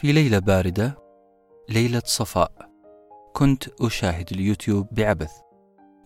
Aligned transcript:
في 0.00 0.12
ليلة 0.12 0.38
باردة 0.38 0.98
ليلة 1.68 2.02
صفاء. 2.04 2.70
كنت 3.34 3.68
أشاهد 3.68 4.32
اليوتيوب 4.32 4.88
بعبث. 4.92 5.32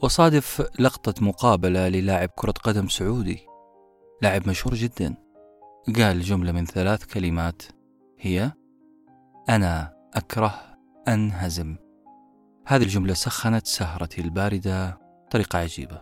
وصادف 0.02 0.68
لقطة 0.78 1.24
مقابلة 1.24 1.88
للاعب 1.88 2.28
كرة 2.28 2.52
قدم 2.52 2.88
سعودي. 2.88 3.46
لاعب 4.22 4.48
مشهور 4.48 4.74
جدا. 4.74 5.14
قال 5.96 6.20
جملة 6.20 6.52
من 6.52 6.66
ثلاث 6.66 7.04
كلمات. 7.04 7.62
هي 8.18 8.52
أنا 9.48 9.94
أكره 10.14 10.54
أنهزم 11.08 11.76
هذه 12.66 12.82
الجملة 12.82 13.14
سخنت 13.14 13.66
سهرتي 13.66 14.20
الباردة 14.20 14.98
بطريقة 15.26 15.58
عجيبة. 15.58 16.00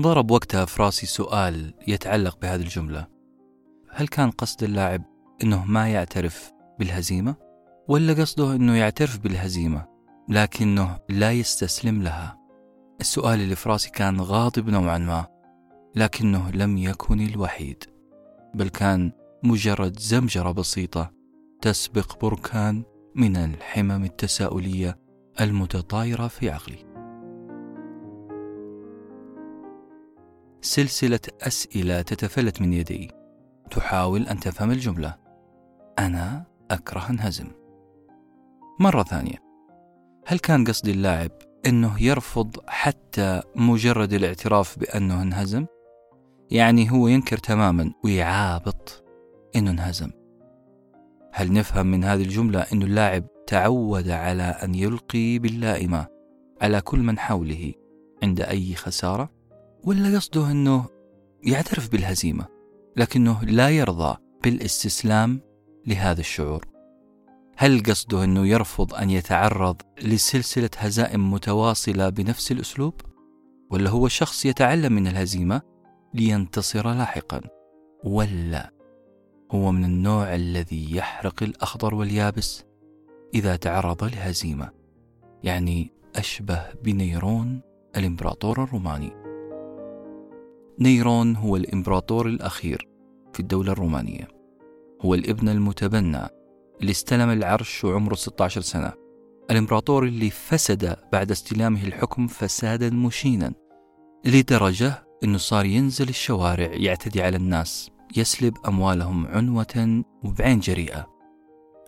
ضرب 0.00 0.30
وقتها 0.30 0.64
في 0.64 0.82
راسي 0.82 1.06
سؤال 1.06 1.74
يتعلق 1.88 2.38
بهذه 2.42 2.62
الجملة. 2.62 3.06
هل 3.90 4.08
كان 4.08 4.30
قصد 4.30 4.62
اللاعب 4.62 5.02
أنه 5.42 5.64
ما 5.64 5.88
يعترف 5.88 6.53
بالهزيمة؟ 6.78 7.34
ولا 7.88 8.12
قصده 8.12 8.54
أنه 8.54 8.76
يعترف 8.76 9.18
بالهزيمة 9.18 9.86
لكنه 10.28 10.98
لا 11.08 11.32
يستسلم 11.32 12.02
لها؟ 12.02 12.38
السؤال 13.00 13.40
اللي 13.40 13.56
في 13.56 13.68
راسي 13.68 13.90
كان 13.90 14.20
غاضب 14.20 14.68
نوعا 14.68 14.98
ما 14.98 15.26
لكنه 15.96 16.50
لم 16.50 16.78
يكن 16.78 17.20
الوحيد 17.20 17.84
بل 18.54 18.68
كان 18.68 19.12
مجرد 19.42 19.98
زمجرة 19.98 20.52
بسيطة 20.52 21.12
تسبق 21.62 22.20
بركان 22.22 22.82
من 23.14 23.36
الحمم 23.36 24.04
التساؤلية 24.04 24.98
المتطايرة 25.40 26.28
في 26.28 26.50
عقلي. 26.50 26.94
سلسلة 30.60 31.20
أسئلة 31.40 32.02
تتفلت 32.02 32.60
من 32.60 32.72
يدي 32.72 33.10
تحاول 33.70 34.22
أن 34.28 34.40
تفهم 34.40 34.70
الجملة 34.70 35.16
أنا 35.98 36.44
أكره 36.70 37.10
انهزم 37.10 37.46
مرة 38.80 39.02
ثانية 39.02 39.44
هل 40.26 40.38
كان 40.38 40.64
قصد 40.64 40.88
اللاعب 40.88 41.30
أنه 41.66 42.02
يرفض 42.02 42.56
حتى 42.66 43.42
مجرد 43.56 44.12
الاعتراف 44.12 44.78
بأنه 44.78 45.22
انهزم؟ 45.22 45.66
يعني 46.50 46.90
هو 46.90 47.08
ينكر 47.08 47.38
تماما 47.38 47.92
ويعابط 48.04 49.04
أنه 49.56 49.70
انهزم 49.70 50.10
هل 51.32 51.52
نفهم 51.52 51.86
من 51.86 52.04
هذه 52.04 52.22
الجملة 52.22 52.60
أن 52.60 52.82
اللاعب 52.82 53.26
تعود 53.46 54.08
على 54.08 54.42
أن 54.42 54.74
يلقي 54.74 55.38
باللائمة 55.38 56.06
على 56.62 56.80
كل 56.80 56.98
من 56.98 57.18
حوله 57.18 57.72
عند 58.22 58.40
أي 58.40 58.74
خسارة؟ 58.74 59.30
ولا 59.84 60.16
قصده 60.16 60.50
أنه 60.50 60.84
يعترف 61.42 61.92
بالهزيمة 61.92 62.46
لكنه 62.96 63.42
لا 63.42 63.70
يرضى 63.70 64.16
بالاستسلام 64.44 65.40
لهذا 65.86 66.20
الشعور؟ 66.20 66.66
هل 67.56 67.82
قصده 67.82 68.24
أنه 68.24 68.46
يرفض 68.46 68.94
أن 68.94 69.10
يتعرض 69.10 69.76
لسلسلة 70.02 70.70
هزائم 70.76 71.32
متواصلة 71.32 72.08
بنفس 72.08 72.52
الأسلوب؟ 72.52 72.94
ولا 73.70 73.90
هو 73.90 74.08
شخص 74.08 74.46
يتعلم 74.46 74.92
من 74.92 75.06
الهزيمة 75.06 75.62
لينتصر 76.14 76.92
لاحقا؟ 76.92 77.40
ولا 78.04 78.72
هو 79.50 79.72
من 79.72 79.84
النوع 79.84 80.34
الذي 80.34 80.96
يحرق 80.96 81.42
الأخضر 81.42 81.94
واليابس 81.94 82.64
إذا 83.34 83.56
تعرض 83.56 84.04
لهزيمة 84.04 84.70
يعني 85.42 85.92
أشبه 86.16 86.64
بنيرون 86.84 87.60
الإمبراطور 87.96 88.64
الروماني 88.64 89.12
نيرون 90.78 91.36
هو 91.36 91.56
الإمبراطور 91.56 92.26
الأخير 92.26 92.88
في 93.32 93.40
الدولة 93.40 93.72
الرومانية 93.72 94.33
هو 95.04 95.14
الابن 95.14 95.48
المتبنى 95.48 96.26
اللي 96.80 96.90
استلم 96.90 97.30
العرش 97.30 97.84
وعمره 97.84 98.14
16 98.14 98.60
سنة. 98.60 98.92
الإمبراطور 99.50 100.04
اللي 100.04 100.30
فسد 100.30 100.96
بعد 101.12 101.30
استلامه 101.30 101.82
الحكم 101.82 102.26
فسادا 102.26 102.90
مشينا 102.90 103.52
لدرجة 104.24 105.04
أنه 105.24 105.38
صار 105.38 105.64
ينزل 105.64 106.08
الشوارع 106.08 106.70
يعتدي 106.72 107.22
على 107.22 107.36
الناس 107.36 107.90
يسلب 108.16 108.54
أموالهم 108.68 109.26
عنوة 109.26 110.04
وبعين 110.24 110.60
جريئة. 110.60 111.06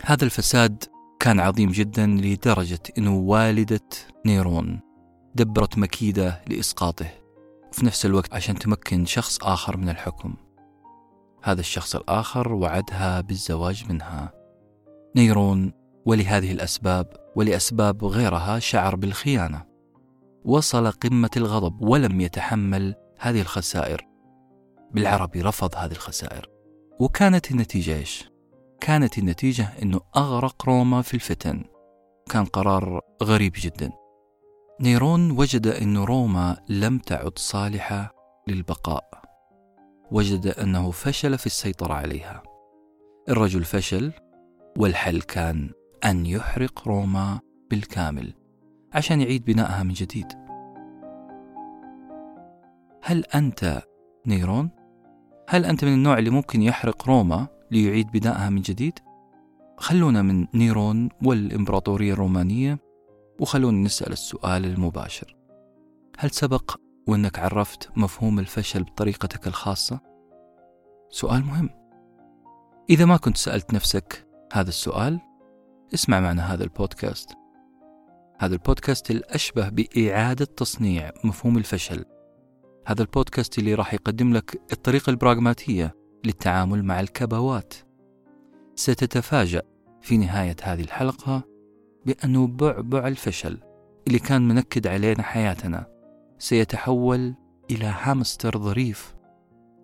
هذا 0.04 0.24
الفساد 0.24 0.84
كان 1.20 1.40
عظيم 1.40 1.70
جدا 1.70 2.06
لدرجة 2.06 2.82
أنه 2.98 3.16
والدة 3.16 3.88
نيرون 4.26 4.80
دبرت 5.34 5.78
مكيدة 5.78 6.42
لإسقاطه 6.48 7.08
وفي 7.72 7.86
نفس 7.86 8.06
الوقت 8.06 8.34
عشان 8.34 8.58
تمكن 8.58 9.04
شخص 9.04 9.38
آخر 9.42 9.76
من 9.76 9.88
الحكم. 9.88 10.34
هذا 11.46 11.60
الشخص 11.60 11.96
الآخر 11.96 12.52
وعدها 12.52 13.20
بالزواج 13.20 13.84
منها. 13.88 14.32
نيرون 15.16 15.72
ولهذه 16.06 16.52
الأسباب 16.52 17.12
ولأسباب 17.36 18.04
غيرها 18.04 18.58
شعر 18.58 18.96
بالخيانة. 18.96 19.64
وصل 20.44 20.90
قمة 20.90 21.30
الغضب 21.36 21.82
ولم 21.82 22.20
يتحمل 22.20 22.94
هذه 23.18 23.40
الخسائر. 23.40 24.06
بالعربي 24.92 25.42
رفض 25.42 25.74
هذه 25.76 25.92
الخسائر. 25.92 26.50
وكانت 27.00 27.50
النتيجة 27.50 27.96
إيش؟ 27.96 28.30
كانت 28.80 29.18
النتيجة 29.18 29.68
أنه 29.82 30.00
أغرق 30.16 30.68
روما 30.68 31.02
في 31.02 31.14
الفتن. 31.14 31.64
كان 32.30 32.44
قرار 32.44 33.00
غريب 33.22 33.52
جدا. 33.56 33.92
نيرون 34.80 35.30
وجد 35.30 35.66
أن 35.66 35.96
روما 35.96 36.56
لم 36.68 36.98
تعد 36.98 37.38
صالحة 37.38 38.12
للبقاء. 38.48 39.25
وجد 40.10 40.46
أنه 40.46 40.90
فشل 40.90 41.38
في 41.38 41.46
السيطرة 41.46 41.94
عليها 41.94 42.42
الرجل 43.28 43.64
فشل 43.64 44.12
والحل 44.78 45.20
كان 45.20 45.70
أن 46.04 46.26
يحرق 46.26 46.88
روما 46.88 47.40
بالكامل 47.70 48.32
عشان 48.92 49.20
يعيد 49.20 49.44
بنائها 49.44 49.82
من 49.82 49.92
جديد 49.92 50.26
هل 53.02 53.24
أنت 53.34 53.82
نيرون؟ 54.26 54.70
هل 55.48 55.64
أنت 55.64 55.84
من 55.84 55.94
النوع 55.94 56.18
اللي 56.18 56.30
ممكن 56.30 56.62
يحرق 56.62 57.08
روما 57.08 57.46
ليعيد 57.70 58.10
بنائها 58.10 58.50
من 58.50 58.60
جديد؟ 58.60 58.98
خلونا 59.76 60.22
من 60.22 60.46
نيرون 60.54 61.08
والإمبراطورية 61.24 62.12
الرومانية 62.12 62.78
وخلونا 63.40 63.84
نسأل 63.84 64.12
السؤال 64.12 64.64
المباشر 64.64 65.36
هل 66.18 66.30
سبق 66.30 66.76
وأنك 67.06 67.38
عرفت 67.38 67.90
مفهوم 67.96 68.38
الفشل 68.38 68.82
بطريقتك 68.82 69.46
الخاصة؟ 69.46 70.00
سؤال 71.10 71.44
مهم. 71.44 71.70
إذا 72.90 73.04
ما 73.04 73.16
كنت 73.16 73.36
سألت 73.36 73.74
نفسك 73.74 74.26
هذا 74.52 74.68
السؤال 74.68 75.20
اسمع 75.94 76.20
معنا 76.20 76.54
هذا 76.54 76.64
البودكاست. 76.64 77.30
هذا 78.38 78.54
البودكاست 78.54 79.10
الأشبه 79.10 79.68
بإعادة 79.68 80.44
تصنيع 80.44 81.10
مفهوم 81.24 81.56
الفشل. 81.58 82.04
هذا 82.86 83.02
البودكاست 83.02 83.58
اللي 83.58 83.74
راح 83.74 83.94
يقدم 83.94 84.32
لك 84.32 84.62
الطريقة 84.72 85.10
البراغماتية 85.10 85.94
للتعامل 86.24 86.84
مع 86.84 87.00
الكبوات. 87.00 87.74
ستتفاجأ 88.74 89.62
في 90.00 90.16
نهاية 90.16 90.56
هذه 90.62 90.80
الحلقة 90.80 91.42
بأنه 92.06 92.46
بعبع 92.46 93.08
الفشل 93.08 93.58
اللي 94.06 94.18
كان 94.18 94.48
منكد 94.48 94.86
علينا 94.86 95.22
حياتنا. 95.22 95.95
سيتحول 96.38 97.34
إلى 97.70 97.94
هامستر 98.00 98.58
ظريف. 98.58 99.14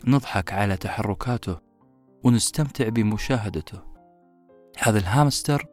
نضحك 0.06 0.52
على 0.52 0.76
تحركاته 0.76 1.58
ونستمتع 2.24 2.88
بمشاهدته. 2.88 3.78
هذا 4.78 4.98
الهامستر 4.98 5.66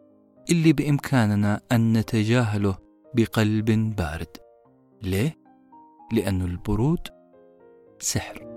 اللي 0.51 0.73
بإمكاننا 0.73 1.61
أن 1.71 1.93
نتجاهله 1.93 2.77
بقلب 3.13 3.95
بارد. 3.95 4.37
ليه؟ 5.01 5.39
لأن 6.13 6.41
البرود 6.41 7.07
سحر. 7.99 8.49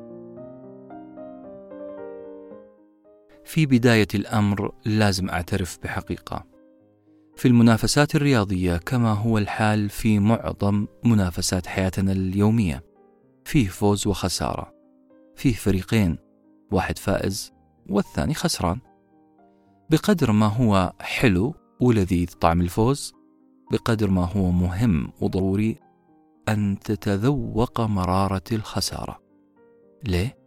في 3.45 3.67
بداية 3.67 4.09
الأمر 4.15 4.75
لازم 4.85 5.29
أعترف 5.31 5.79
بحقيقة. 5.83 6.52
في 7.37 7.49
المنافسات 7.49 8.15
الرياضية 8.15 8.77
كما 8.77 9.13
هو 9.13 9.39
الحال 9.39 9.89
في 9.89 10.19
معظم 10.19 10.87
منافسات 11.05 11.67
حياتنا 11.67 12.13
اليومية. 12.13 12.85
فيه 13.45 13.69
فوز 13.69 14.07
وخسارة. 14.07 14.75
فيه 15.37 15.53
فريقين 15.53 16.19
واحد 16.73 16.99
فائز 16.99 17.53
والثاني 17.89 18.35
خسران. 18.35 18.79
بقدر 19.91 20.33
ما 20.33 20.47
هو 20.47 20.93
حلو 21.01 21.55
ولذيذ 21.81 22.29
طعم 22.41 22.61
الفوز 22.61 23.15
بقدر 23.73 24.11
ما 24.11 24.25
هو 24.25 24.51
مهم 24.51 25.13
وضروري 25.21 25.77
أن 26.49 26.79
تتذوق 26.85 27.81
مرارة 27.81 28.43
الخسارة. 28.53 29.21
ليه؟ 30.05 30.39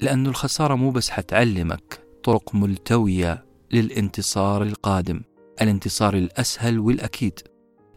لأن 0.00 0.26
الخسارة 0.26 0.74
مو 0.74 0.90
بس 0.90 1.10
حتعلمك 1.10 2.06
طرق 2.24 2.54
ملتوية 2.54 3.44
للانتصار 3.72 4.62
القادم. 4.62 5.22
الانتصار 5.62 6.14
الأسهل 6.14 6.78
والأكيد 6.78 7.40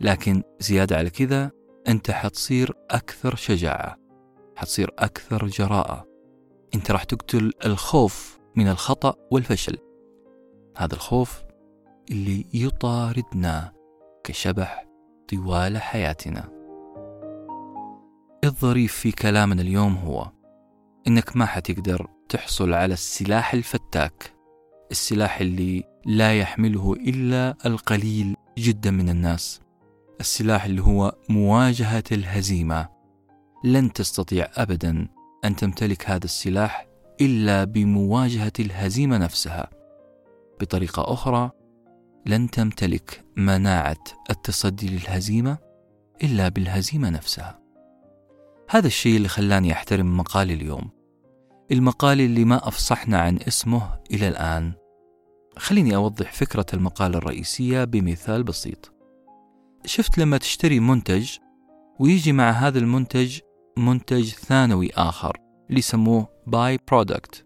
لكن 0.01 0.43
زيادة 0.59 0.97
على 0.97 1.09
كذا 1.09 1.51
أنت 1.87 2.11
حتصير 2.11 2.73
أكثر 2.91 3.35
شجاعة 3.35 3.99
حتصير 4.59 4.91
أكثر 4.99 5.47
جراءة. 5.47 6.05
أنت 6.75 6.91
راح 6.91 7.03
تقتل 7.03 7.53
الخوف 7.65 8.39
من 8.55 8.67
الخطأ 8.67 9.15
والفشل. 9.31 9.77
هذا 10.77 10.93
الخوف 10.93 11.41
اللي 12.11 12.45
يطاردنا 12.53 13.73
كشبح 14.23 14.85
طوال 15.29 15.77
حياتنا. 15.77 16.49
الظريف 18.43 18.93
في 18.93 19.11
كلامنا 19.11 19.61
اليوم 19.61 19.95
هو 19.95 20.31
إنك 21.07 21.35
ما 21.35 21.45
حتقدر 21.45 22.07
تحصل 22.29 22.73
على 22.73 22.93
السلاح 22.93 23.53
الفتاك. 23.53 24.38
السلاح 24.91 25.39
اللي 25.41 25.83
لا 26.05 26.39
يحمله 26.39 26.93
إلا 26.93 27.57
القليل 27.65 28.35
جدا 28.57 28.91
من 28.91 29.09
الناس. 29.09 29.61
السلاح 30.19 30.65
اللي 30.65 30.81
هو 30.81 31.15
مواجهة 31.29 32.03
الهزيمة. 32.11 32.89
لن 33.63 33.93
تستطيع 33.93 34.47
أبدا 34.55 35.07
أن 35.45 35.55
تمتلك 35.55 36.09
هذا 36.09 36.25
السلاح 36.25 36.87
إلا 37.21 37.63
بمواجهة 37.63 38.51
الهزيمة 38.59 39.17
نفسها. 39.17 39.69
بطريقة 40.61 41.13
أخرى 41.13 41.51
لن 42.25 42.49
تمتلك 42.49 43.25
مناعة 43.37 44.03
التصدي 44.29 44.87
للهزيمة 44.87 45.57
إلا 46.23 46.49
بالهزيمة 46.49 47.09
نفسها. 47.09 47.59
هذا 48.69 48.87
الشيء 48.87 49.17
اللي 49.17 49.27
خلاني 49.27 49.71
أحترم 49.71 50.17
مقالي 50.17 50.53
اليوم. 50.53 50.98
المقال 51.71 52.21
اللي 52.21 52.45
ما 52.45 52.67
أفصحنا 52.67 53.21
عن 53.21 53.39
اسمه 53.47 53.99
إلى 54.11 54.27
الآن. 54.27 54.73
خليني 55.57 55.95
أوضح 55.95 56.33
فكرة 56.33 56.65
المقالة 56.73 57.17
الرئيسية 57.17 57.83
بمثال 57.83 58.43
بسيط. 58.43 58.93
شفت 59.85 60.17
لما 60.17 60.37
تشتري 60.37 60.79
منتج 60.79 61.37
ويجي 61.99 62.31
مع 62.31 62.51
هذا 62.51 62.79
المنتج 62.79 63.39
منتج 63.77 64.29
ثانوي 64.29 64.89
آخر 64.93 65.37
اللي 65.69 65.79
يسموه 65.79 66.27
by-product 66.47 67.45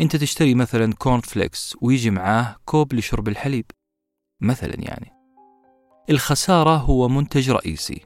أنت 0.00 0.16
تشتري 0.16 0.54
مثلا 0.54 0.92
corn 0.94 1.20
flakes 1.20 1.76
ويجي 1.82 2.10
معاه 2.10 2.56
كوب 2.64 2.94
لشرب 2.94 3.28
الحليب 3.28 3.64
مثلا 4.40 4.74
يعني. 4.78 5.12
الخسارة 6.10 6.76
هو 6.76 7.08
منتج 7.08 7.50
رئيسي. 7.50 8.00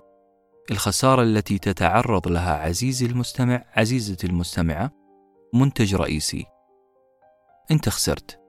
الخسارة 0.70 1.22
التي 1.22 1.58
تتعرض 1.58 2.28
لها 2.28 2.52
عزيزي 2.52 3.06
المستمع 3.06 3.64
عزيزتي 3.76 4.26
المستمعة 4.26 5.06
منتج 5.54 5.94
رئيسي. 5.94 6.44
انت 7.70 7.88
خسرت 7.88 8.40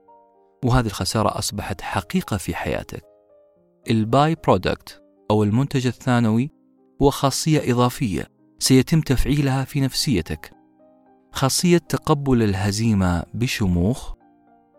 وهذه 0.64 0.86
الخسارة 0.86 1.38
أصبحت 1.38 1.80
حقيقة 1.80 2.36
في 2.36 2.54
حياتك. 2.54 3.04
ال 3.90 4.34
by-product 4.34 5.02
أو 5.30 5.42
المنتج 5.42 5.86
الثانوي 5.86 6.50
هو 7.02 7.10
خاصية 7.10 7.72
إضافية 7.72 8.28
سيتم 8.58 9.00
تفعيلها 9.00 9.64
في 9.64 9.80
نفسيتك. 9.80 10.54
خاصية 11.32 11.78
تقبل 11.78 12.42
الهزيمة 12.42 13.24
بشموخ 13.34 14.14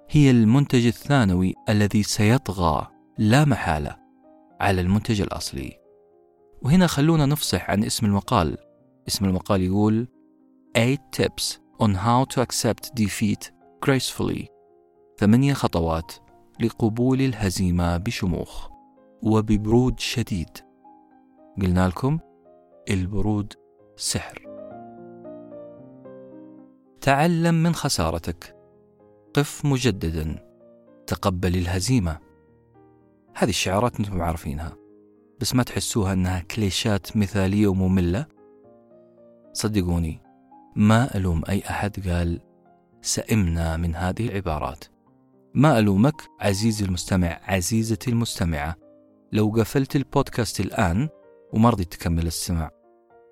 هي 0.10 0.31
المنتج 0.31 0.86
الثانوي 0.86 1.54
الذي 1.69 2.04
سيطغى 2.04 2.88
لا 3.18 3.45
محالة 3.45 3.98
على 4.60 4.81
المنتج 4.81 5.21
الأصلي. 5.21 5.80
وهنا 6.62 6.88
خلونا 6.88 7.25
نفصح 7.25 7.69
عن 7.69 7.83
اسم 7.83 8.06
المقال. 8.06 8.57
اسم 9.07 9.25
المقال 9.25 9.62
يقول 9.62 10.07
8 10.75 10.98
tips. 11.18 11.69
On 11.80 11.96
how 11.96 12.26
to 12.26 12.42
accept 12.42 12.96
defeat 12.96 13.52
gracefully. 13.86 14.48
ثمانية 15.18 15.54
خطوات 15.54 16.12
لقبول 16.62 17.22
الهزيمة 17.22 17.98
بشموخ 17.98 18.70
وببرود 19.24 20.00
شديد. 20.00 20.50
قلنا 21.62 21.88
لكم 21.88 22.20
البرود 22.90 23.54
سحر. 23.96 24.46
تعلم 27.02 27.64
من 27.64 27.76
خسارتك. 27.76 28.56
قف 29.34 29.66
مجددا. 29.66 30.46
تقبل 31.08 31.56
الهزيمة. 31.56 32.20
هذه 33.36 33.50
الشعارات 33.50 34.00
أنتم 34.00 34.22
عارفينها. 34.22 34.76
بس 35.40 35.56
ما 35.56 35.64
تحسوها 35.64 36.14
أنها 36.14 36.40
كليشات 36.40 37.18
مثالية 37.18 37.68
ومملة؟ 37.68 38.26
صدقوني 39.54 40.29
ما 40.80 41.18
ألوم 41.18 41.42
أي 41.50 41.64
أحد؟ 41.70 42.10
قال 42.10 42.40
سئمنا 43.02 43.78
من 43.78 43.96
هذه 43.96 44.28
العبارات. 44.28 44.84
ما 45.54 45.80
ألومك 45.80 46.22
عزيزي 46.40 46.86
المستمع 46.86 47.40
عزيزتي 47.44 48.12
المستمعة؟ 48.12 48.76
لو 49.31 49.54
قفلت 49.58 49.96
البودكاست 49.96 50.60
الآن 50.60 51.10
وما 51.54 51.70
رضيت 51.70 51.94
تكمل 51.94 52.28
السمع 52.28 52.72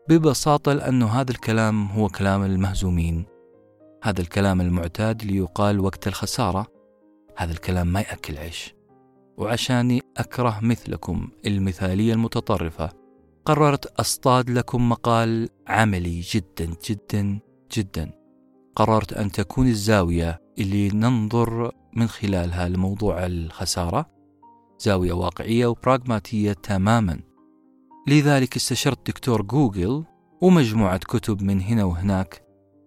ببساطة 0.09 0.73
لأنه 0.73 1.07
هذا 1.07 1.31
الكلام 1.31 1.87
هو 1.87 2.07
كلام 2.07 2.43
المهزومين. 2.43 3.25
هذا 4.03 4.21
الكلام 4.21 4.61
المعتاد 4.61 5.23
ليقال 5.23 5.79
وقت 5.79 6.07
الخسارة. 6.07 6.67
هذا 7.37 7.51
الكلام 7.51 7.87
ما 7.87 7.99
يأكل 7.99 8.37
عيش. 8.37 8.75
وعشاني 9.37 10.01
أكره 10.17 10.59
مثلكم 10.61 11.29
المثالية 11.45 12.13
المتطرفة. 12.13 13.06
قررت 13.47 13.85
أصطاد 13.85 14.49
لكم 14.49 14.89
مقال 14.89 15.49
عملي 15.67 16.19
جدا 16.19 16.73
جدا 16.89 17.39
جدا. 17.77 18.11
قررت 18.75 19.13
أن 19.13 19.31
تكون 19.31 19.67
الزاوية 19.67 20.41
اللي 20.59 20.89
ننظر 20.89 21.71
من 21.93 22.07
خلالها 22.07 22.69
لموضوع 22.69 23.25
الخسارة. 23.25 24.05
زاوية 24.79 25.13
واقعية 25.13 25.65
وبراغماتية 25.65 26.53
تماما. 26.53 27.19
لذلك 28.07 28.55
استشرت 28.55 29.07
دكتور 29.07 29.41
جوجل 29.41 30.03
ومجموعة 30.41 30.97
كتب 30.97 31.41
من 31.41 31.61
هنا 31.61 31.83
وهناك 31.83 32.43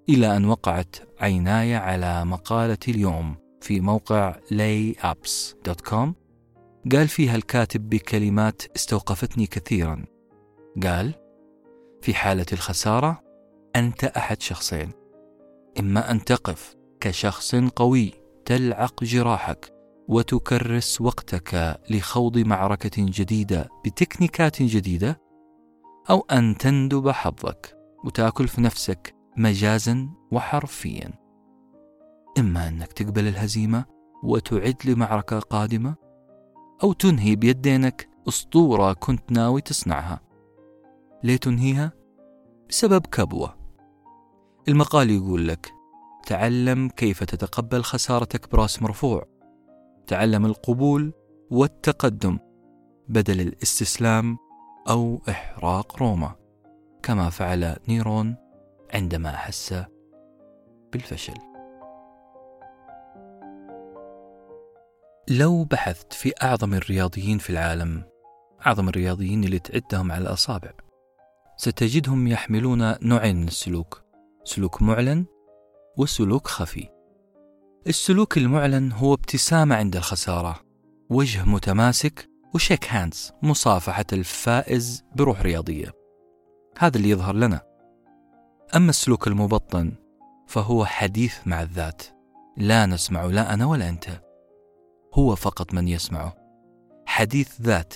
إلى 0.09 0.37
أن 0.37 0.45
وقعت 0.45 0.97
عيناي 1.21 1.77
على 1.77 2.25
مقالة 2.25 2.79
اليوم 2.89 3.37
في 3.61 3.81
موقع 3.81 4.35
layapps.com 4.35 6.09
قال 6.93 7.09
فيها 7.09 7.37
الكاتب 7.37 7.89
بكلمات 7.89 8.63
استوقفتني 8.77 9.47
كثيرا. 9.47 10.10
قال 10.83 11.15
في 12.03 12.15
حالة 12.15 12.47
الخسارة 12.53 13.23
أنت 13.77 14.05
أحد 14.05 14.43
شخصين. 14.43 14.93
إما 15.81 16.11
أن 16.11 16.25
تقف 16.25 16.77
كشخص 17.01 17.55
قوي 17.55 18.13
تلعق 18.45 19.05
جراحك 19.05 19.73
وتكرس 20.09 21.01
وقتك 21.01 21.81
لخوض 21.91 22.39
معركة 22.39 22.91
جديدة 22.99 23.69
بتكنيكات 23.85 24.63
جديدة 24.63 25.21
أو 26.11 26.27
أن 26.33 26.59
تندب 26.59 27.09
حظك 27.09 27.77
وتأكل 28.05 28.49
في 28.49 28.61
نفسك 28.61 29.15
مجازا 29.37 30.09
وحرفيا. 30.33 31.13
إما 32.39 32.69
أنك 32.69 32.93
تقبل 32.93 33.29
الهزيمة 33.29 33.85
وتعد 34.23 34.77
لمعركة 34.85 35.39
قادمة 35.39 35.95
أو 36.83 36.93
تنهي 36.93 37.37
بيدينك 37.37 38.09
أسطورة 38.29 38.93
كنت 38.93 39.33
ناوي 39.33 39.61
تصنعها. 39.61 40.30
ليه 41.23 41.37
تنهيها؟ 41.37 41.93
بسبب 42.69 43.07
كبوة. 43.07 43.57
المقال 44.69 45.11
يقول 45.11 45.49
لك 45.49 45.73
تعلم 46.27 46.89
كيف 46.89 47.25
تتقبل 47.25 47.83
خسارتك 47.83 48.51
براس 48.53 48.83
مرفوع. 48.83 49.27
تعلم 50.07 50.47
القبول 50.47 51.13
والتقدم 51.51 52.39
بدل 53.09 53.41
الاستسلام 53.41 54.39
أو 54.89 55.23
إحراق 55.29 56.03
روما. 56.03 56.35
كما 57.03 57.31
فعل 57.31 57.77
نيرون 57.89 58.37
عندما 58.95 59.35
أحس 59.35 59.85
بالفشل. 60.93 61.35
لو 65.29 65.65
بحثت 65.65 66.13
في 66.13 66.33
أعظم 66.43 66.75
الرياضيين 66.75 67.39
في 67.39 67.51
العالم 67.51 68.03
أعظم 68.67 68.89
الرياضيين 68.89 69.45
اللي 69.45 69.59
تعدهم 69.59 70.13
على 70.13 70.23
الأصابع 70.23 70.71
ستجدهم 71.61 72.27
يحملون 72.27 72.95
نوعين 73.03 73.37
من 73.37 73.49
السلوك 73.49 74.03
سلوك 74.45 74.83
معلن 74.83 75.27
وسلوك 75.97 76.47
خفي. 76.47 76.89
السلوك 77.87 78.39
المعلن 78.39 78.93
هو 78.93 79.15
ابتسامة 79.15 79.77
عند 79.77 79.97
الخسارة 79.97 80.61
وجه 81.11 81.45
متماسك 81.45 82.31
و 82.55 82.61
shake 82.61 82.93
hands 82.93 83.33
مصافحة 83.43 84.05
الفائز 84.13 85.05
بروح 85.17 85.43
رياضية. 85.43 85.93
هذا 86.79 86.97
اللي 86.97 87.11
يظهر 87.11 87.35
لنا. 87.35 87.61
أما 88.77 88.91
السلوك 88.91 89.27
المبطن 89.27 89.93
فهو 90.47 90.85
حديث 90.85 91.47
مع 91.47 91.63
الذات 91.63 92.03
لا 92.57 92.87
نسمع 92.87 93.25
لا 93.25 93.55
أنا 93.55 93.67
ولا 93.67 93.89
أنت. 93.89 94.23
هو 95.15 95.35
فقط 95.35 95.75
من 95.75 95.89
يسمعه. 95.89 96.37
حديث 97.07 97.61
ذات 97.61 97.95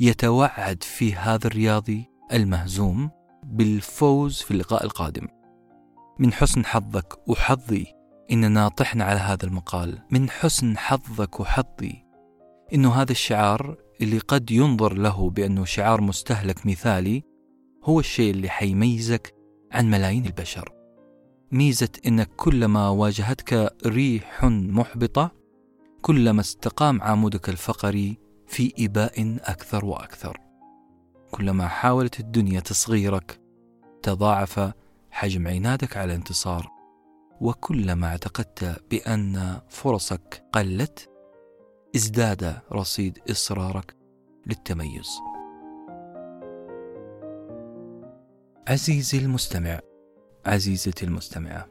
يتوعد 0.00 0.82
في 0.82 1.14
هذا 1.14 1.46
الرياضي 1.46 2.09
المهزوم 2.32 3.10
بالفوز 3.44 4.40
في 4.40 4.50
اللقاء 4.50 4.84
القادم. 4.84 5.28
من 6.18 6.32
حسن 6.32 6.64
حظك 6.64 7.28
وحظي 7.28 7.86
إننا 8.32 8.68
طحنا 8.68 9.04
على 9.04 9.18
هذا 9.18 9.44
المقال. 9.44 9.98
من 10.10 10.30
حسن 10.30 10.78
حظك 10.78 11.40
وحظي 11.40 12.04
إنه 12.74 12.92
هذا 12.94 13.12
الشعار 13.12 13.76
اللي 14.00 14.18
قد 14.18 14.50
ينظر 14.50 14.92
له 14.92 15.30
بأنه 15.30 15.64
شعار 15.64 16.00
مستهلك 16.00 16.66
مثالي 16.66 17.22
هو 17.84 18.00
الشيء 18.00 18.30
اللي 18.30 18.48
حيميزك 18.48 19.34
عن 19.72 19.90
ملايين 19.90 20.26
البشر. 20.26 20.72
ميزة 21.52 21.88
إنك 22.06 22.28
كلما 22.36 22.88
واجهتك 22.88 23.74
ريح 23.86 24.44
محبطة 24.44 25.30
كلما 26.02 26.40
استقام 26.40 27.02
عمودك 27.02 27.48
الفقري 27.48 28.18
في 28.46 28.72
إباء 28.78 29.38
أكثر 29.44 29.84
وأكثر. 29.84 30.49
كلما 31.30 31.68
حاولت 31.68 32.20
الدنيا 32.20 32.60
تصغيرك 32.60 33.40
تضاعف 34.02 34.72
حجم 35.10 35.48
عنادك 35.48 35.96
على 35.96 36.12
الانتصار 36.12 36.70
وكلما 37.40 38.06
اعتقدت 38.06 38.82
بأن 38.90 39.60
فرصك 39.68 40.44
قلت 40.52 41.10
ازداد 41.96 42.60
رصيد 42.72 43.18
إصرارك 43.30 43.96
للتميز. 44.46 45.08
عزيزي 48.68 49.18
المستمع 49.18 49.80
عزيزتي 50.46 51.06
المستمعة 51.06 51.68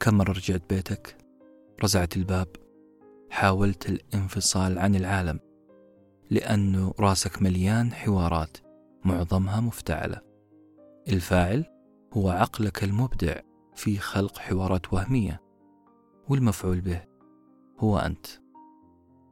كم 0.00 0.14
مرة 0.14 0.32
رجعت 0.32 0.62
بيتك؟ 0.70 1.16
رزعت 1.84 2.16
الباب؟ 2.16 2.48
حاولت 3.30 3.88
الانفصال 3.88 4.78
عن 4.78 4.94
العالم؟ 4.94 5.40
لأنه 6.32 6.94
راسك 7.00 7.42
مليان 7.42 7.92
حوارات 7.92 8.56
معظمها 9.04 9.60
مفتعلة. 9.60 10.20
الفاعل 11.08 11.64
هو 12.12 12.30
عقلك 12.30 12.84
المبدع 12.84 13.40
في 13.74 13.98
خلق 13.98 14.38
حوارات 14.38 14.92
وهمية 14.92 15.40
والمفعول 16.28 16.80
به 16.80 17.02
هو 17.78 17.98
أنت. 17.98 18.26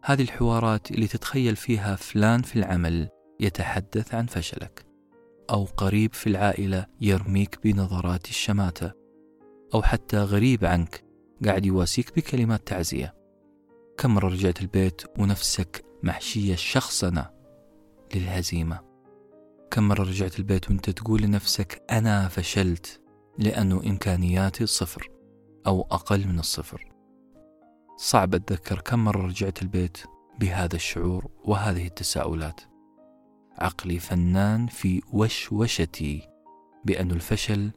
هذه 0.04 0.22
الحوارات 0.22 0.90
اللي 0.90 1.06
تتخيل 1.06 1.56
فيها 1.56 1.96
فلان 1.96 2.42
في 2.42 2.56
العمل 2.56 3.08
يتحدث 3.40 4.14
عن 4.14 4.26
فشلك 4.26 4.86
أو 5.50 5.64
قريب 5.64 6.14
في 6.14 6.26
العائلة 6.26 6.86
يرميك 7.00 7.58
بنظرات 7.64 8.28
الشماتة 8.28 8.92
أو 9.74 9.82
حتى 9.82 10.16
غريب 10.16 10.64
عنك 10.64 11.04
قاعد 11.44 11.66
يواسيك 11.66 12.16
بكلمات 12.16 12.68
تعزية. 12.68 13.14
كم 13.98 14.14
مرة 14.14 14.28
رجعت 14.28 14.62
البيت 14.62 15.02
ونفسك 15.18 15.89
محشية 16.02 16.54
شخصنة 16.54 17.30
للهزيمة. 18.14 18.80
كم 19.70 19.88
مرة 19.88 20.02
رجعت 20.02 20.38
البيت 20.38 20.70
وانت 20.70 20.90
تقول 20.90 21.22
لنفسك 21.22 21.82
أنا 21.90 22.28
فشلت 22.28 23.00
لأنه 23.38 23.82
إمكانياتي 23.86 24.66
صفر 24.66 25.10
أو 25.66 25.80
أقل 25.90 26.28
من 26.28 26.38
الصفر. 26.38 26.92
صعب 27.96 28.34
أتذكر 28.34 28.80
كم 28.80 29.04
مرة 29.04 29.26
رجعت 29.26 29.62
البيت 29.62 29.98
بهذا 30.38 30.76
الشعور 30.76 31.30
وهذه 31.44 31.86
التساؤلات. 31.86 32.60
عقلي 33.58 33.98
فنان 33.98 34.66
في 34.66 35.02
وشوشتي 35.12 36.28
بأن 36.84 37.10
الفشل 37.10 37.70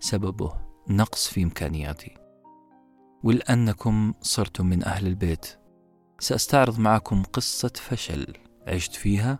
سببه 0.00 0.52
نقص 0.88 1.28
في 1.28 1.42
إمكانياتي. 1.42 2.14
ولأنكم 3.22 4.14
صرتم 4.20 4.66
من 4.66 4.84
أهل 4.84 5.06
البيت 5.06 5.46
سأستعرض 6.20 6.78
معكم 6.78 7.22
قصة 7.22 7.72
فشل 7.74 8.26
عشت 8.66 8.94
فيها 8.94 9.38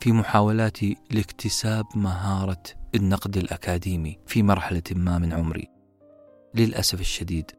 في 0.00 0.12
محاولاتي 0.12 0.96
لاكتساب 1.10 1.86
مهارة 1.94 2.62
النقد 2.94 3.36
الأكاديمي 3.36 4.18
في 4.26 4.42
مرحلة 4.42 4.82
ما 4.92 5.18
من 5.18 5.32
عمري. 5.32 5.68
للأسف 6.54 7.00
الشديد 7.00 7.50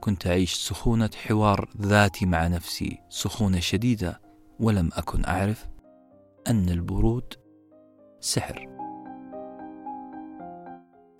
كنت 0.00 0.26
أعيش 0.26 0.54
سخونة 0.54 1.10
حوار 1.26 1.68
ذاتي 1.80 2.26
مع 2.26 2.46
نفسي 2.46 2.98
سخونة 3.08 3.60
شديدة 3.60 4.20
ولم 4.60 4.90
أكن 4.92 5.24
أعرف 5.24 5.68
أن 6.46 6.68
البرود 6.68 7.34
سحر. 8.20 8.68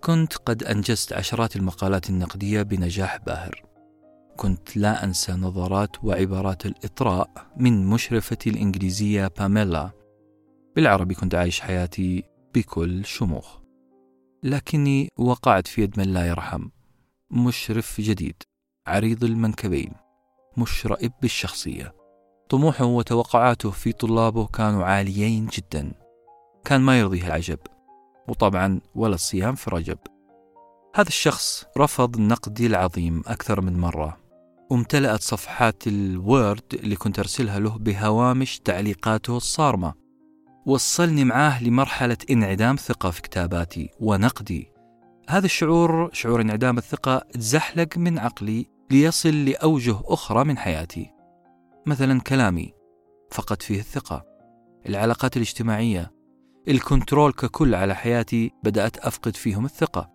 كنت 0.03 0.33
قد 0.33 0.63
أنجزت 0.63 1.13
عشرات 1.13 1.55
المقالات 1.55 2.09
النقدية 2.09 2.61
بنجاح 2.61 3.17
باهر. 3.17 3.70
كنت 4.41 4.77
لا 4.77 5.03
أنسى 5.03 5.31
نظرات 5.31 6.03
وعبارات 6.03 6.65
الإطراء 6.65 7.29
من 7.57 7.85
مشرفتي 7.85 8.49
الإنجليزية 8.49 9.27
باميلا. 9.27 9.91
بالعربي 10.75 11.15
كنت 11.15 11.35
عايش 11.35 11.61
حياتي 11.61 12.23
بكل 12.55 13.05
شموخ. 13.05 13.57
لكني 14.43 15.09
وقعت 15.17 15.67
في 15.67 15.81
يد 15.81 15.99
من 15.99 16.13
لا 16.13 16.27
يرحم. 16.27 16.69
مشرف 17.31 18.01
جديد. 18.01 18.35
عريض 18.87 19.23
المنكبين. 19.23 19.91
مشرئب 20.57 21.11
بالشخصية. 21.21 21.93
طموحه 22.49 22.85
وتوقعاته 22.85 23.71
في 23.71 23.91
طلابه 23.91 24.47
كانوا 24.47 24.85
عاليين 24.85 25.45
جدا. 25.45 25.91
كان 26.65 26.81
ما 26.81 26.99
يرضيه 26.99 27.27
العجب. 27.27 27.59
وطبعا 28.27 28.81
ولا 28.95 29.15
الصيام 29.15 29.55
في 29.55 29.69
رجب. 29.69 29.97
هذا 30.95 31.07
الشخص 31.07 31.65
رفض 31.77 32.19
نقدي 32.19 32.67
العظيم 32.67 33.23
أكثر 33.27 33.61
من 33.61 33.79
مرة. 33.79 34.20
وامتلأت 34.71 35.21
صفحات 35.21 35.87
الوورد 35.87 36.63
اللي 36.73 36.95
كنت 36.95 37.19
أرسلها 37.19 37.59
له 37.59 37.77
بهوامش 37.77 38.59
تعليقاته 38.59 39.37
الصارمة. 39.37 39.93
وصلني 40.65 41.23
معاه 41.23 41.63
لمرحلة 41.63 42.17
انعدام 42.29 42.75
ثقة 42.75 43.09
في 43.11 43.21
كتاباتي 43.21 43.89
ونقدي. 43.99 44.71
هذا 45.29 45.45
الشعور 45.45 46.09
شعور 46.13 46.41
انعدام 46.41 46.77
الثقة 46.77 47.17
تزحلق 47.33 47.97
من 47.97 48.19
عقلي 48.19 48.65
ليصل 48.91 49.45
لأوجه 49.45 49.95
أخرى 50.05 50.43
من 50.43 50.57
حياتي. 50.57 51.11
مثلا 51.85 52.19
كلامي 52.19 52.73
فقد 53.31 53.61
فيه 53.61 53.79
الثقة. 53.79 54.25
العلاقات 54.89 55.37
الاجتماعية 55.37 56.11
الكنترول 56.67 57.33
ككل 57.33 57.75
على 57.75 57.95
حياتي 57.95 58.51
بدأت 58.63 58.97
أفقد 58.97 59.35
فيهم 59.35 59.65
الثقة. 59.65 60.11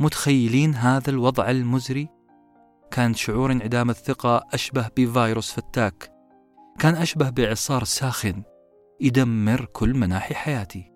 متخيلين 0.00 0.74
هذا 0.74 1.10
الوضع 1.10 1.50
المزري؟ 1.50 2.15
كان 2.90 3.14
شعور 3.14 3.52
انعدام 3.52 3.90
الثقة 3.90 4.44
أشبه 4.54 4.88
بفيروس 4.96 5.52
فتاك. 5.52 6.12
كان 6.78 6.94
أشبه 6.94 7.30
بإعصار 7.30 7.84
ساخن 7.84 8.42
يدمر 9.00 9.64
كل 9.64 9.94
مناحي 9.94 10.34
حياتي. 10.34 10.92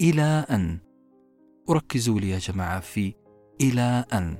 إلى 0.00 0.46
أن. 0.50 0.78
وركزوا 1.68 2.20
لي 2.20 2.30
يا 2.30 2.38
جماعة 2.38 2.80
في 2.80 3.14
إلى 3.60 4.04
أن. 4.12 4.38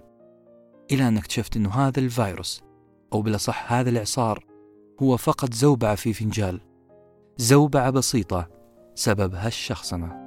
إلى 0.92 1.08
أن 1.08 1.16
اكتشفت 1.16 1.56
أنه 1.56 1.70
هذا 1.70 2.00
الفيروس 2.00 2.62
أو 3.12 3.22
بالأصح 3.22 3.72
هذا 3.72 3.90
الإعصار 3.90 4.46
هو 5.02 5.16
فقط 5.16 5.54
زوبعة 5.54 5.94
في 5.94 6.12
فنجال. 6.12 6.60
زوبعة 7.36 7.90
بسيطة 7.90 8.48
سببها 8.94 9.46
الشخصنة. 9.46 10.24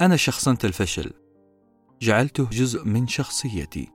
أنا 0.00 0.16
شخصنت 0.16 0.64
الفشل. 0.64 1.12
جعلته 2.02 2.48
جزء 2.52 2.84
من 2.84 3.06
شخصيتي. 3.06 3.88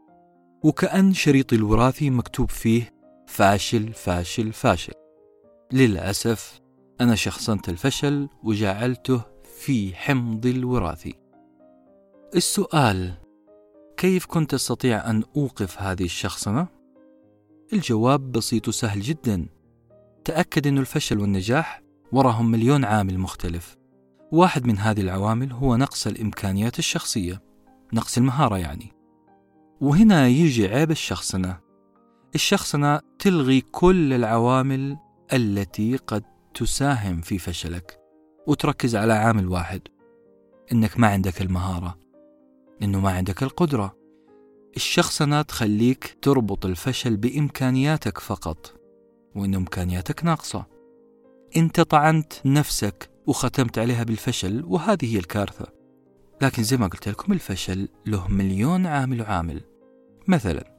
وكأن 0.63 1.13
شريطي 1.13 1.55
الوراثي 1.55 2.09
مكتوب 2.09 2.49
فيه 2.51 2.93
فاشل 3.27 3.93
فاشل 3.93 4.53
فاشل. 4.53 4.93
للأسف 5.73 6.61
أنا 7.01 7.15
شخصنت 7.15 7.69
الفشل 7.69 8.29
وجعلته 8.43 9.21
في 9.57 9.95
حمض 9.95 10.45
الوراثي 10.45 11.13
السؤال 12.35 13.13
كيف 13.97 14.25
كنت 14.25 14.53
أستطيع 14.53 15.09
أن 15.09 15.23
أوقف 15.37 15.81
هذه 15.81 16.03
الشخصنة؟ 16.03 16.67
الجواب 17.73 18.31
بسيط 18.31 18.67
وسهل 18.67 19.01
جدا. 19.01 19.45
تأكد 20.25 20.67
أن 20.67 20.77
الفشل 20.77 21.19
والنجاح 21.19 21.81
وراهم 22.11 22.51
مليون 22.51 22.85
عامل 22.85 23.19
مختلف. 23.19 23.77
واحد 24.31 24.65
من 24.65 24.77
هذه 24.77 25.01
العوامل 25.01 25.51
هو 25.51 25.75
نقص 25.75 26.07
الإمكانيات 26.07 26.79
الشخصية. 26.79 27.54
نقص 27.95 28.17
المهارة 28.17 28.57
يعني. 28.57 28.93
وهنا 29.81 30.27
يجي 30.27 30.67
عيب 30.67 30.91
الشخصنة. 30.91 31.59
الشخصنة 32.35 33.01
تلغي 33.19 33.61
كل 33.61 34.13
العوامل 34.13 34.97
التي 35.33 35.97
قد 35.97 36.23
تساهم 36.53 37.21
في 37.21 37.37
فشلك 37.37 37.99
وتركز 38.47 38.95
على 38.95 39.13
عامل 39.13 39.47
واحد 39.47 39.81
إنك 40.71 40.99
ما 40.99 41.07
عندك 41.07 41.41
المهارة 41.41 41.97
إنه 42.81 42.99
ما 42.99 43.11
عندك 43.11 43.43
القدرة. 43.43 43.95
الشخصنة 44.75 45.41
تخليك 45.41 46.17
تربط 46.21 46.65
الفشل 46.65 47.17
بإمكانياتك 47.17 48.17
فقط 48.17 48.73
وان 49.35 49.55
إمكانياتك 49.55 50.25
ناقصة. 50.25 50.65
انت 51.57 51.81
طعنت 51.81 52.33
نفسك 52.45 53.09
وختمت 53.27 53.79
عليها 53.79 54.03
بالفشل 54.03 54.63
وهذه 54.67 55.13
هي 55.13 55.19
الكارثة. 55.19 55.84
لكن 56.41 56.63
زي 56.63 56.77
ما 56.77 56.87
قلت 56.87 57.09
لكم 57.09 57.33
الفشل 57.33 57.87
له 58.05 58.27
مليون 58.27 58.85
عامل 58.85 59.21
وعامل. 59.21 59.61
مثلا 60.27 60.75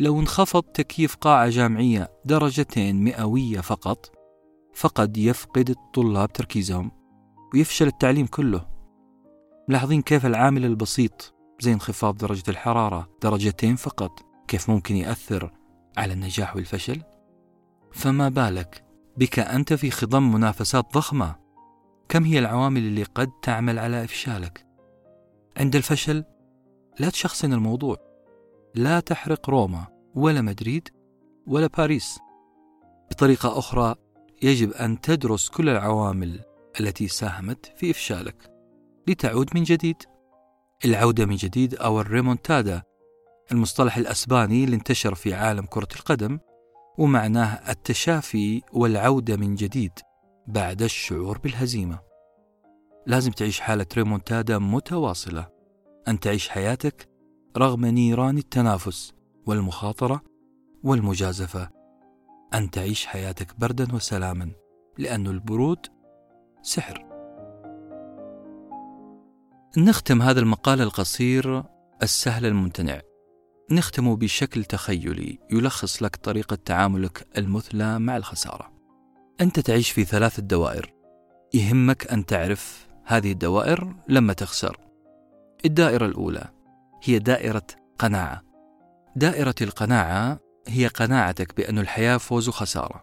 لو 0.00 0.20
انخفض 0.20 0.62
تكييف 0.62 1.16
قاعة 1.16 1.48
جامعية 1.48 2.10
درجتين 2.24 3.04
مئوية 3.04 3.60
فقط 3.60 4.12
فقد 4.74 5.16
يفقد 5.16 5.70
الطلاب 5.70 6.32
تركيزهم 6.32 6.90
ويفشل 7.54 7.86
التعليم 7.86 8.26
كله. 8.26 8.66
ملاحظين 9.68 10.02
كيف 10.02 10.26
العامل 10.26 10.64
البسيط 10.64 11.34
زي 11.60 11.72
انخفاض 11.72 12.16
درجة 12.16 12.50
الحرارة 12.50 13.10
درجتين 13.22 13.76
فقط 13.76 14.20
كيف 14.48 14.70
ممكن 14.70 14.96
يأثر 14.96 15.52
على 15.96 16.12
النجاح 16.12 16.56
والفشل؟ 16.56 17.02
فما 17.92 18.28
بالك 18.28 18.84
بك 19.16 19.38
أنت 19.38 19.72
في 19.72 19.90
خضم 19.90 20.32
منافسات 20.32 20.94
ضخمة؟ 20.94 21.36
كم 22.08 22.24
هي 22.24 22.38
العوامل 22.38 22.80
اللي 22.80 23.02
قد 23.02 23.30
تعمل 23.42 23.78
على 23.78 24.04
إفشالك؟ 24.04 24.69
عند 25.60 25.76
الفشل 25.76 26.24
لا 26.98 27.10
تشخصن 27.10 27.52
الموضوع. 27.52 27.96
لا 28.74 29.00
تحرق 29.00 29.50
روما 29.50 29.86
ولا 30.14 30.40
مدريد 30.40 30.88
ولا 31.46 31.66
باريس. 31.66 32.18
بطريقة 33.10 33.58
أخرى 33.58 33.94
يجب 34.42 34.72
أن 34.72 35.00
تدرس 35.00 35.48
كل 35.48 35.68
العوامل 35.68 36.40
التي 36.80 37.08
ساهمت 37.08 37.72
في 37.76 37.90
إفشالك 37.90 38.50
لتعود 39.08 39.50
من 39.54 39.62
جديد. 39.62 39.96
العودة 40.84 41.26
من 41.26 41.36
جديد 41.36 41.74
أو 41.74 42.00
الريمونتادا 42.00 42.82
المصطلح 43.52 43.96
الأسباني 43.96 44.64
اللي 44.64 44.76
انتشر 44.76 45.14
في 45.14 45.34
عالم 45.34 45.66
كرة 45.66 45.88
القدم 45.96 46.38
ومعناه 46.98 47.70
التشافي 47.70 48.62
والعودة 48.72 49.36
من 49.36 49.54
جديد 49.54 49.92
بعد 50.46 50.82
الشعور 50.82 51.38
بالهزيمة. 51.38 52.09
لازم 53.06 53.30
تعيش 53.30 53.60
حالة 53.60 53.86
ريمونتادا 53.96 54.58
متواصلة. 54.58 55.48
أن 56.08 56.20
تعيش 56.20 56.48
حياتك 56.48 57.08
رغم 57.56 57.86
نيران 57.86 58.38
التنافس 58.38 59.12
والمخاطرة 59.46 60.22
والمجازفة. 60.82 61.70
أن 62.54 62.70
تعيش 62.70 63.06
حياتك 63.06 63.58
بردا 63.58 63.94
وسلاما 63.94 64.50
لأن 64.98 65.26
البرود 65.26 65.86
سحر. 66.62 67.06
نختم 69.76 70.22
هذا 70.22 70.40
المقال 70.40 70.80
القصير 70.80 71.64
السهل 72.02 72.46
الممتنع. 72.46 73.00
نختم 73.70 74.14
بشكل 74.14 74.64
تخيلي 74.64 75.38
يلخص 75.50 76.02
لك 76.02 76.16
طريقة 76.16 76.56
تعاملك 76.64 77.26
المثلى 77.38 77.98
مع 77.98 78.16
الخسارة. 78.16 78.72
أنت 79.40 79.60
تعيش 79.60 79.90
في 79.90 80.04
ثلاث 80.04 80.40
دوائر 80.40 80.94
يهمك 81.54 82.06
أن 82.06 82.26
تعرف 82.26 82.89
هذه 83.10 83.32
الدوائر 83.32 83.94
لما 84.08 84.32
تخسر. 84.32 84.76
الدائرة 85.64 86.06
الأولى 86.06 86.48
هي 87.02 87.18
دائرة 87.18 87.62
قناعة. 87.98 88.42
دائرة 89.16 89.54
القناعة 89.60 90.40
هي 90.68 90.86
قناعتك 90.86 91.56
بأن 91.56 91.78
الحياة 91.78 92.16
فوز 92.16 92.48
وخسارة 92.48 93.02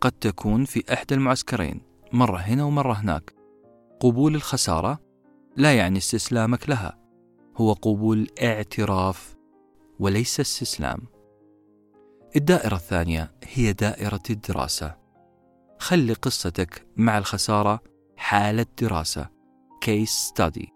قد 0.00 0.12
تكون 0.12 0.64
في 0.64 0.84
إحدى 0.92 1.14
المعسكرين 1.14 1.80
مرة 2.12 2.36
هنا 2.36 2.64
ومرة 2.64 2.92
هناك. 2.92 3.34
قبول 4.00 4.34
الخسارة 4.34 4.98
لا 5.56 5.76
يعني 5.76 5.98
استسلامك 5.98 6.68
لها. 6.68 6.98
هو 7.56 7.72
قبول 7.72 8.28
اعتراف 8.42 9.36
وليس 9.98 10.40
استسلام. 10.40 10.98
الدائرة 12.36 12.74
الثانية 12.74 13.32
هي 13.44 13.72
دائرة 13.72 14.22
الدراسة. 14.30 14.96
خلي 15.78 16.12
قصتك 16.12 16.86
مع 16.96 17.18
الخسارة 17.18 17.95
حالة 18.16 18.66
دراسة 18.82 19.28
case 19.84 20.32
study 20.32 20.68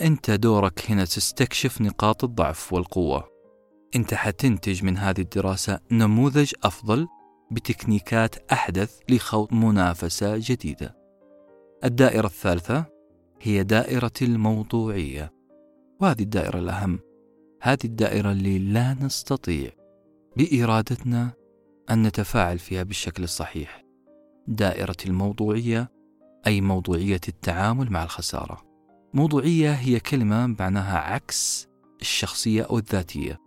أنت 0.00 0.30
دورك 0.30 0.90
هنا 0.90 1.04
تستكشف 1.04 1.80
نقاط 1.80 2.24
الضعف 2.24 2.72
والقوة 2.72 3.28
أنت 3.96 4.14
حتنتج 4.14 4.84
من 4.84 4.98
هذه 4.98 5.20
الدراسة 5.20 5.80
نموذج 5.90 6.52
أفضل 6.64 7.08
بتكنيكات 7.50 8.52
أحدث 8.52 8.98
لخوض 9.08 9.54
منافسة 9.54 10.36
جديدة. 10.36 10.96
الدائرة 11.84 12.26
الثالثة 12.26 12.84
هي 13.40 13.62
دائرة 13.62 14.12
الموضوعية، 14.22 15.32
وهذه 16.00 16.22
الدائرة 16.22 16.58
الأهم. 16.58 17.00
هذه 17.62 17.84
الدائرة 17.84 18.32
اللي 18.32 18.58
لا 18.58 18.94
نستطيع 18.94 19.70
بإرادتنا 20.36 21.32
أن 21.90 22.02
نتفاعل 22.02 22.58
فيها 22.58 22.82
بالشكل 22.82 23.22
الصحيح. 23.24 23.84
دائرة 24.48 24.96
الموضوعية 25.06 25.90
أي 26.46 26.60
موضوعية 26.60 27.20
التعامل 27.28 27.92
مع 27.92 28.04
الخسارة. 28.04 28.62
موضوعية 29.14 29.72
هي 29.72 30.00
كلمة 30.00 30.46
معناها 30.46 30.98
عكس 30.98 31.68
الشخصية 32.00 32.62
أو 32.62 32.78
الذاتية. 32.78 33.40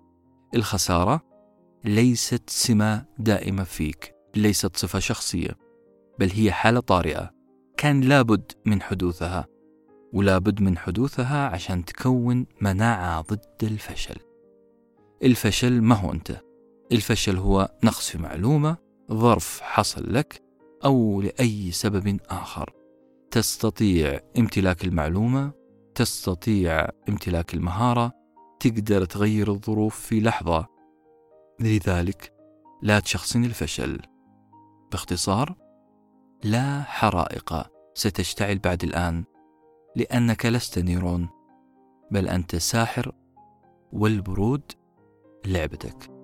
الخسارة 0.55 1.21
ليست 1.85 2.49
سمة 2.49 3.05
دائمة 3.19 3.63
فيك 3.63 4.15
ليست 4.35 4.77
صفة 4.77 4.99
شخصية 4.99 5.57
بل 6.19 6.29
هي 6.29 6.51
حالة 6.51 6.79
طارئة 6.79 7.31
كان 7.77 8.01
لابد 8.01 8.51
من 8.65 8.81
حدوثها 8.81 9.47
ولابد 10.13 10.61
من 10.61 10.77
حدوثها 10.77 11.47
عشان 11.47 11.85
تكون 11.85 12.45
مناعة 12.61 13.21
ضد 13.21 13.63
الفشل 13.63 14.15
الفشل 15.23 15.81
ما 15.81 15.95
هو 15.95 16.11
أنت 16.11 16.41
الفشل 16.91 17.37
هو 17.37 17.69
نقص 17.83 18.09
في 18.09 18.17
معلومة 18.17 18.77
ظرف 19.11 19.61
حصل 19.61 20.13
لك 20.13 20.41
أو 20.85 21.21
لأي 21.21 21.71
سبب 21.71 22.19
آخر 22.29 22.73
تستطيع 23.31 24.19
امتلاك 24.37 24.85
المعلومة 24.85 25.51
تستطيع 25.95 26.89
امتلاك 27.09 27.53
المهارة 27.53 28.11
تقدر 28.59 29.05
تغير 29.05 29.51
الظروف 29.51 29.99
في 29.99 30.21
لحظة. 30.21 30.67
لذلك 31.59 32.33
لا 32.81 32.99
تشخصن 32.99 33.45
الفشل. 33.45 34.01
باختصار 34.91 35.55
لا 36.43 36.81
حرائق 36.81 37.67
ستشتعل 37.93 38.59
بعد 38.59 38.83
الآن 38.83 39.23
لأنك 39.95 40.45
لست 40.45 40.79
نيرون 40.79 41.29
بل 42.11 42.27
أنت 42.27 42.55
ساحر 42.55 43.11
والبرود 43.93 44.71
لعبتك. 45.45 46.16